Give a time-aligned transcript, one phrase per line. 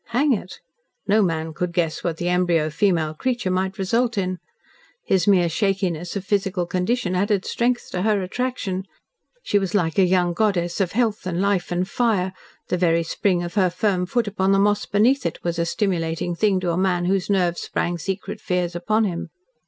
[0.05, 0.61] Hang it!
[1.07, 4.39] No man could guess what the embryo female creature might result in.
[5.05, 8.85] His mere shakiness of physical condition added strength to her attraction.
[9.43, 12.33] She was like a young goddess of health and life and fire;
[12.69, 16.33] the very spring of her firm foot upon the moss beneath it was a stimulating
[16.33, 19.29] thing to a man whose nerves sprung secret fears upon him.